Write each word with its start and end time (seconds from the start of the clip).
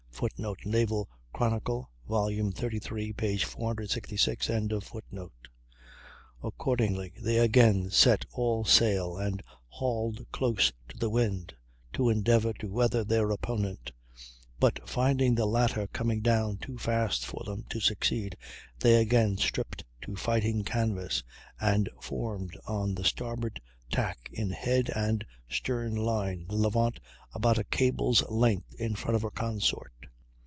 [Footnote: 0.23 0.59
"Naval 0.67 1.09
Chronicle," 1.33 1.89
xxxiii, 2.07 3.37
466.] 3.39 4.51
Accordingly 6.43 7.11
they 7.19 7.39
again 7.39 7.89
set 7.89 8.25
all 8.31 8.63
sail 8.63 9.17
and 9.17 9.41
hauled 9.69 10.23
close 10.31 10.73
to 10.89 10.97
the 10.99 11.09
wind 11.09 11.55
to 11.93 12.07
endeavor 12.09 12.53
to 12.53 12.69
weather 12.71 13.03
their 13.03 13.31
opponent; 13.31 13.93
but 14.59 14.87
finding 14.87 15.33
the 15.33 15.47
latter 15.47 15.87
coming 15.87 16.21
down 16.21 16.57
too 16.57 16.77
fast 16.77 17.25
for 17.25 17.43
them 17.43 17.63
to 17.69 17.79
succeed 17.79 18.37
they 18.77 18.97
again 19.01 19.37
stripped 19.37 19.83
to 20.03 20.15
fighting 20.15 20.63
canvas 20.63 21.23
and 21.59 21.89
formed 21.99 22.55
on 22.67 22.93
the 22.93 23.03
starboard 23.03 23.59
tack 23.91 24.29
in 24.31 24.51
head 24.51 24.91
and 24.95 25.25
stern 25.49 25.95
line, 25.95 26.45
the 26.47 26.55
Levant 26.55 26.99
about 27.33 27.57
a 27.57 27.63
cable's 27.63 28.21
length 28.29 28.75
in 28.75 28.93
front 28.93 29.15
of 29.15 29.23
her 29.23 29.31
consort. 29.31 29.91